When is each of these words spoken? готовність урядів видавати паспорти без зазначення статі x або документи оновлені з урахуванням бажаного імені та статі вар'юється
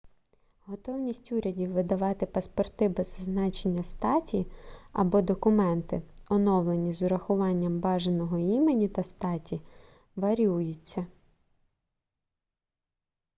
готовність 0.65 1.31
урядів 1.31 1.71
видавати 1.71 2.25
паспорти 2.25 2.89
без 2.89 3.17
зазначення 3.17 3.83
статі 3.83 4.37
x 4.37 4.45
або 4.93 5.21
документи 5.21 6.01
оновлені 6.29 6.93
з 6.93 7.01
урахуванням 7.01 7.79
бажаного 7.79 8.37
імені 8.39 8.87
та 8.87 9.03
статі 9.03 9.61
вар'юється 10.15 11.07